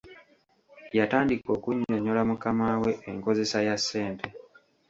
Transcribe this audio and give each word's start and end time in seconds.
Yatandika 0.97 1.47
okunnyonnyola 1.57 2.21
mukama 2.29 2.67
we 2.81 2.91
enkozesa 3.09 3.57
ya 3.67 3.75
ssente. 3.81 4.27